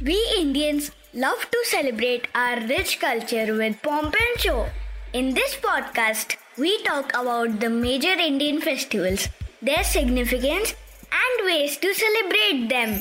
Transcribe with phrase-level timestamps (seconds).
[0.00, 4.66] We Indians love to celebrate our rich culture with pomp and show.
[5.12, 9.26] In this podcast, we talk about the major Indian festivals,
[9.60, 10.72] their significance,
[11.10, 13.00] and ways to celebrate them.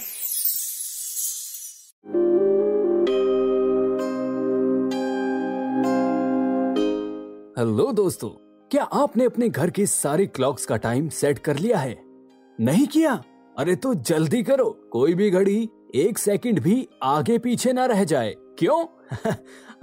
[7.59, 8.29] Hello दोस्तों
[8.71, 11.95] क्या आपने अपने घर की सारी clocks का time set कर लिया है
[12.59, 13.13] नहीं किया
[13.59, 18.35] अरे तो जल्दी करो कोई भी घड़ी एक सेकंड भी आगे पीछे ना रह जाए।
[18.59, 18.85] क्यों?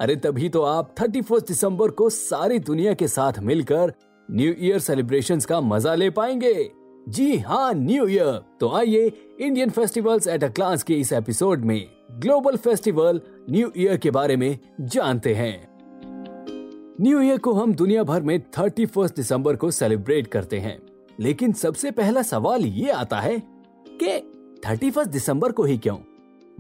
[0.01, 3.93] अरे तभी तो आप थर्टी फ़र्स्ट दिसंबर को सारी दुनिया के साथ मिलकर
[4.31, 6.71] न्यू ईयर सेलिब्रेशंस का मज़ा ले पाएँगे।
[7.09, 11.87] जी हाँ न्यू ईयर। तो आइए Indian festivals at a class के इस एपिसोड में
[12.13, 15.69] ग्लोबल फेस्टिवल न्यू ईयर के बारे में जानते हैं।
[17.01, 20.79] न्यू ईयर को हम दुनिया भर में थर्टी फ़र्स्ट दिसंबर को सेलिब्रेट करते हैं।
[21.21, 23.43] लेकिन सबसे पहला सवाल ये आता है
[23.87, 24.34] कि
[24.69, 25.99] थर्टी फ़र्स्ट दिसंबर को ही क्यों?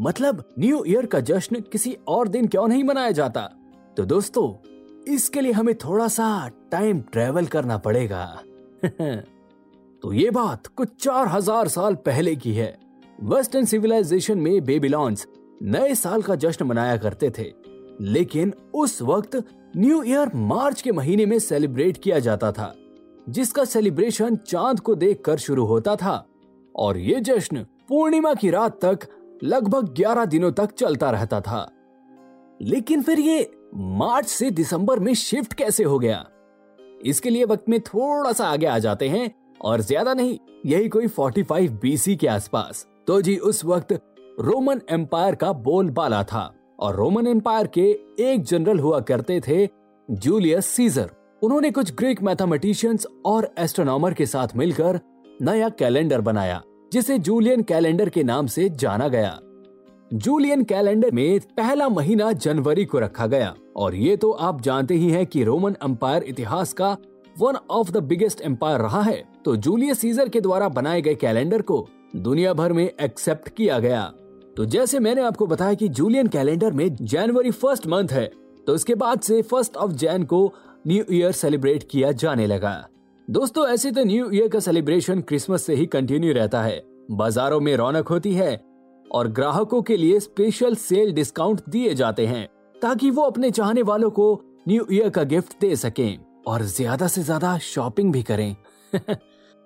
[0.00, 3.42] मतलब न्यू ईयर का जश्न किसी और दिन क्यों नहीं मनाया जाता?
[3.96, 4.68] तो दोस्तों,
[5.14, 8.42] इसके लिए हमें थोड़ा सा टाइम ट्रेवल करना पड़ेगा।
[10.02, 12.78] तो ये बात कुछ चार हज़ार साल पहले की है।
[13.22, 15.26] वेस्टर्न सिविलाइजेशन में बेबीलॉन्स
[15.62, 17.52] नए साल का जश्न मनाया करते थे।
[18.00, 19.44] लेकिन उस वक्त
[19.76, 22.74] न्यू ईयर मार्च के महीने में सेलिब्रेट किया जाता था,
[23.28, 26.26] जिसका सेलिब्रेशन चाँद को देखकर शुरू होता था।
[26.76, 29.06] और ये जश्न पूर्णिमा की रात तक
[29.44, 31.68] लगभग 11 दिनों तक चलता रहता था।
[32.62, 36.24] लेकिन फिर ये मार्च से दिसंबर में शिफ्ट कैसे हो गया?
[37.04, 41.08] इसके लिए वक्त में थोड़ा सा आगे आ जाते हैं और ज़्यादा नहीं, यही कोई
[41.08, 43.92] 45 बीसी के आसपास। तो जी, उस वक्त
[44.40, 49.68] रोमन एम्पायर का बोलबाला था और रोमन एम्पायर के एक जनरल हुआ करते थे,
[50.08, 51.10] जूलियस सीजर।
[51.42, 55.00] उन्होंने कुछ ग्रीक मैथमेटिशियंस और एस्ट्रोनॉमर के साथ मिलकर
[55.42, 56.62] नया कैलेंडर बनाया।
[56.94, 59.38] जिसे जूलियन कैलेंडर के नाम से जाना गया।
[60.10, 65.10] जूलियन कैलेंडर में पहला महीना जनवरी को रखा गया, और ये तो आप जानते ही
[65.10, 66.96] हैं कि रोमन एम्पायर इतिहास का
[67.36, 71.62] one of the biggest empire रहा है। तो जूलियस सीजर के द्वारा बनाए गए कैलेंडर
[71.62, 74.02] को दुनिया भर में एक्सेप्ट किया गया।
[74.56, 78.30] तो जैसे मैंने आपको बताया कि जूलियन कैलेंडर में जनवरी फ़र्स्ट मंथ है
[78.66, 80.52] तो उसके बाद से फ़र्स्ट ऑफ़ जैन को
[80.86, 82.76] न्यू ईयर सेलिब्रेट किया जाने लगा।
[83.28, 87.74] दोस्तों, ऐसे तो न्यू ईयर का सेलिब्रेशन क्रिसमस से ही कंटिन्यू रहता है। बाजारों में
[87.76, 88.56] रौनक होती है
[89.06, 92.46] और ग्राहकों के लिए स्पेशल सेल डिस्काउंट दिए जाते हैं,
[92.76, 94.26] ताकि वो अपने चाहने वालों को
[94.68, 98.54] न्यू ईयर का गिफ्ट दे सकें और ज़्यादा से ज़्यादा शॉपिंग भी करें।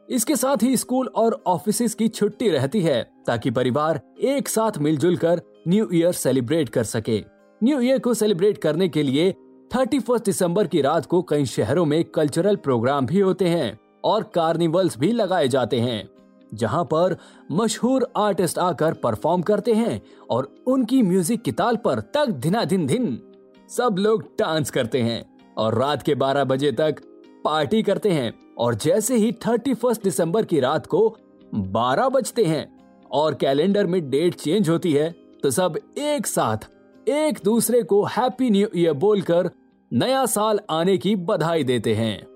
[0.09, 5.17] इसके साथ ही स्कूल और ऑफ़िस की छुट्टी रहती है, ताकि परिवार एक साथ मिलजुल
[5.17, 7.23] कर न्यू ईयर सेलिब्रेट कर सके।
[7.61, 9.35] न्यू ईयर को सेलिब्रेट करने के लिए
[9.75, 14.23] थर्टी फ़र्स्ट दिसंबर की रात को कई शहरों में कल्चरल प्रोग्राम भी होते हैं और
[14.35, 16.09] कार्निवल्स भी लगाए जाते हैं,
[16.55, 17.17] जहाँ पर
[17.53, 22.87] मशहूर आर्टिस्ट आकर परफॉर्म करते हैं और उनकी म्यूज़िक की ताल पर तक धिना धिन
[22.87, 23.21] धिन।
[23.69, 26.97] सब लोग डांस करते हैं और रात के 12 बजे तक
[27.45, 31.17] पार्टी करते हैं और जैसे ही थर्टी फ़र्स्ट दिसंबर की रात को
[31.55, 32.67] 12 बजते हैं
[33.13, 36.69] और कैलेंडर में डेट चेंज होती है तो सब एक साथ
[37.09, 39.51] एक दूसरे को हैप्पी न्यू ईयर बोलकर
[39.91, 42.27] नया साल आने की बधाई देते हैं।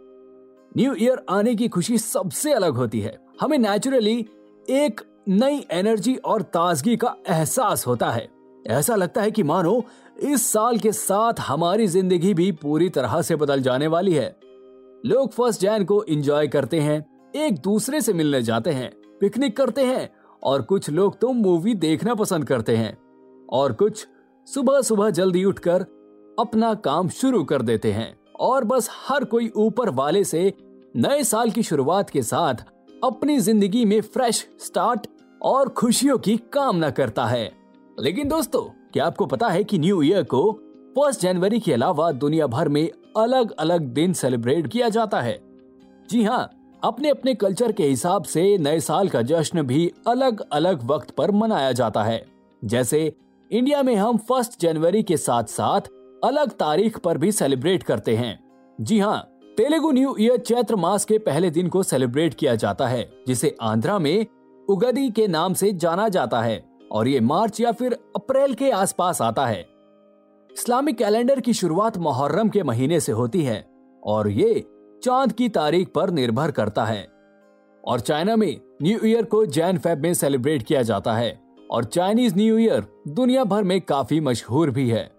[0.77, 4.19] न्यू ईयर आने की खुशी सबसे अलग होती है। हमें नेचुरली
[4.71, 8.29] एक नई एनर्जी और ताजगी का एहसास होता है।
[8.67, 9.83] ऐसा लगता है कि मानो
[10.23, 14.35] इस साल के साथ हमारी ज़िंदगी भी पूरी तरह से बदल जाने वाली है।
[15.07, 18.91] लोग फ़र्स्ट जैन को एंजॉय करते हैं, एक दूसरे से मिलने जाते हैं
[19.21, 20.09] पिकनिक करते हैं
[20.43, 22.97] और कुछ लोग तो मूवी देखना पसंद करते हैं।
[23.49, 24.07] और कुछ
[24.49, 25.83] सुबह सुबह जल्दी उठकर
[26.39, 30.53] अपना काम शुरू कर देते हैं और बस हर कोई ऊपर वाले से
[30.97, 32.65] नए साल की शुरुआत के साथ
[33.05, 35.07] अपनी ज़िंदगी में फ्रेश स्टार्ट
[35.43, 37.53] और खुशियों की कामना करता है।
[38.01, 38.63] लेकिन दोस्तों,
[38.93, 40.53] क्या आपको पता है कि न्यू ईयर को
[40.97, 45.41] फ़र्स्ट जनवरी के अलावा दुनिया भर में अलग अलग दिन सेलिब्रेट किया जाता है?
[46.11, 46.51] जी हाँ
[46.85, 51.31] अपने अपने कल्चर के हिसाब से नए साल का जश्न भी अलग अलग वक्त पर
[51.31, 52.25] मनाया जाता है।
[52.65, 53.13] जैसे
[53.53, 55.81] इंडिया में हम फ़र्स्ट जनवरी के साथ साथ
[56.25, 58.45] अलग तारीख पर भी सेलिब्रेट करते हैं।
[58.81, 63.13] जी हाँ तेलुगु न्यू ईयर चैत्र मास के पहले दिन को सेलिब्रेट किया जाता है,
[63.27, 64.27] जिसे आंध्रा में
[64.69, 69.23] उगदी के नाम से जाना जाता है, और ये मार्च या फिर अप्रैल के आसपास
[69.23, 69.61] आता है।
[70.53, 73.67] इस्लामिक कैलेंडर की शुरुआत मोहर्रम के महीने से होती है,
[74.05, 74.65] और ये
[75.05, 77.09] चाँद की तारीख पर निर्भर करता है।
[77.85, 81.42] और चाइना में न्यू ईयर को जैन फेब में सेलिब्रेट किया जाता है।
[81.73, 85.11] और चाइनीज़ न्यू ईयर दुनिया भर में काफ़ी मशहूर भी है।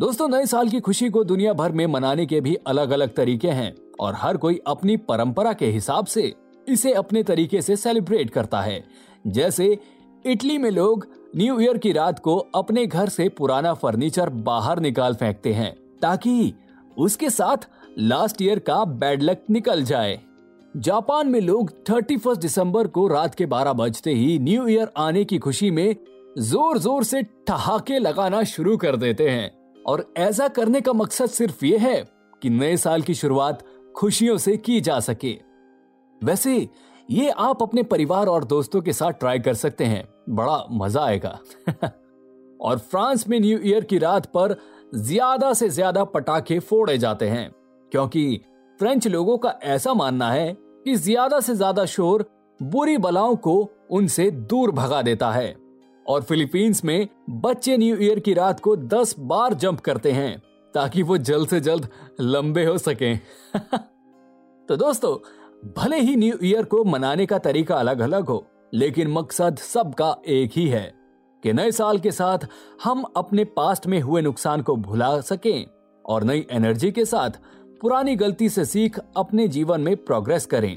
[0.00, 3.48] दोस्तों, नए साल की खुशी को दुनिया भर में मनाने के भी अलग अलग तरीके
[3.48, 6.34] हैं और हर कोई अपनी परंपरा के हिसाब से
[6.68, 8.84] इसे अपने तरीके से सेलिब्रेट करता है।
[9.26, 9.78] जैसे
[10.26, 11.06] इटली में लोग
[11.36, 16.54] न्यू ईयर की रात को अपने घर से पुराना फर्नीचर बाहर निकाल फेंकते हैं ताकि
[16.98, 17.68] उसके साथ
[17.98, 20.20] लास्ट ईयर का बैड लक निकल जाए।
[20.76, 25.38] जापान में लोग 31 दिसंबर को रात के 12 बजते ही न्यू ईयर आने की
[25.38, 25.96] खुशी में
[26.38, 29.50] ज़ोर ज़ोर से ठहाके लगाना शुरू कर देते हैं।
[29.86, 32.02] और ऐसा करने का मकसद सिर्फ़ ये है
[32.42, 33.62] कि नए साल की शुरुआत
[33.96, 35.36] खुशियों से की जा सके।
[36.20, 36.68] वैसे,
[37.08, 41.38] ये आप अपने परिवार और दोस्तों के साथ ट्राई कर सकते हैं। बड़ा मज़ा आएगा।
[42.60, 44.56] और फ्रांस में न्यू ईयर की रात पर
[44.94, 47.50] ज़्यादा से ज़्यादा पटाखे फोड़े जाते हैं,
[47.92, 48.40] क्योंकि
[48.82, 52.24] फ्रेंच लोगों का ऐसा मानना है कि ज़्यादा से ज़्यादा शोर
[52.62, 55.54] बुरी बलाओं को उनसे दूर भगा देता है।
[56.06, 60.42] और फिलीपींस में बच्चे न्यू ईयर की रात को दस बार जंप करते हैं
[60.74, 61.88] ताकि वो जल्द से जल्द
[62.20, 63.20] लंबे हो सकें।
[64.68, 65.16] तो दोस्तों,
[65.78, 68.44] भले ही न्यू ईयर को मनाने का तरीका अलग अलग हो,
[68.74, 70.94] लेकिन मकसद सबका एक ही है
[71.42, 72.38] कि नए साल के साथ
[72.84, 75.66] हम अपने पास्ट में हुए नुकसान को भुला सकें
[76.04, 77.30] और नई एनर्जी के साथ
[77.82, 80.76] पुरानी गलती से सीख अपने जीवन में प्रोग्रेस करें।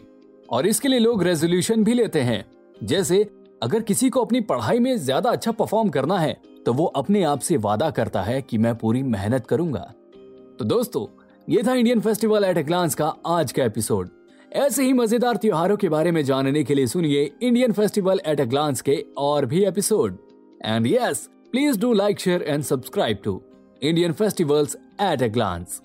[0.50, 2.46] और इसके लिए लोग रेजोल्यूशन भी लेते हैं।
[2.82, 3.22] जैसे,
[3.64, 6.36] अगर किसी को अपनी पढ़ाई में ज़्यादा अच्छा परफॉर्म करना है
[6.66, 9.94] तो वो अपने आप से वादा करता है कि मैं पूरी मेहनत करूँगा।
[10.60, 11.06] तो दोस्तों,
[11.48, 14.10] ये था Indian festival at a glance का आज का एपिसोड
[14.56, 18.46] ऐसे ही मज़ेदार त्योहारों के बारे में जानने के लिए सुनिए Indian festival at a
[18.46, 20.18] glance के और भी episode
[20.66, 23.42] and yes please do like share and subscribe to
[23.82, 25.82] Indian festivals at a glance